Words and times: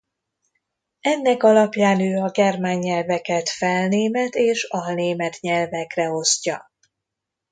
Ennek 1.01 1.43
alapján 1.43 1.99
ő 1.99 2.17
a 2.17 2.31
germán 2.31 2.77
nyelveket 2.77 3.49
felnémet 3.49 4.35
és 4.35 4.63
alnémet 4.63 5.39
nyelvekre 5.39 6.09
osztja. 6.09 6.71